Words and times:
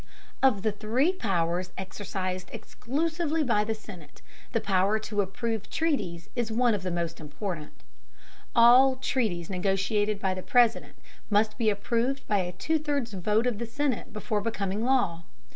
Of 0.41 0.63
the 0.63 0.71
three 0.71 1.13
powers 1.13 1.71
exercised 1.77 2.49
exclusively 2.51 3.43
by 3.43 3.63
the 3.63 3.75
Senate, 3.75 4.23
the 4.51 4.59
power 4.59 4.97
to 4.97 5.21
approve 5.21 5.69
treaties 5.69 6.27
is 6.35 6.51
one 6.51 6.73
of 6.73 6.81
the 6.81 6.89
most 6.89 7.19
important. 7.19 7.83
All 8.55 8.95
treaties 8.95 9.47
negotiated 9.47 10.19
by 10.19 10.33
the 10.33 10.41
President 10.41 10.95
must 11.29 11.55
be 11.55 11.69
approved 11.69 12.27
by 12.27 12.39
a 12.39 12.51
two 12.51 12.79
thirds 12.79 13.13
vote 13.13 13.45
of 13.45 13.59
the 13.59 13.67
Senate 13.67 14.11
before 14.11 14.41
becoming 14.41 14.83
law. 14.83 15.23